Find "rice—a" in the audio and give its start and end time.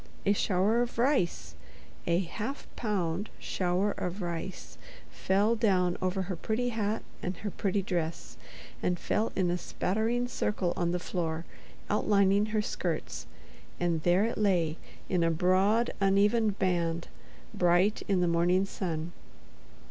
0.97-2.19